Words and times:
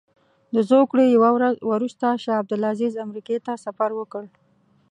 د 0.53 0.55
زوکړې 0.69 1.05
یوه 1.15 1.29
ورځ 1.37 1.55
وروسته 1.71 2.19
شاه 2.23 2.39
عبدالعزیز 2.41 2.93
امریکې 3.05 3.37
ته 3.45 3.53
سفر 3.65 3.89
وکړ. 3.95 4.23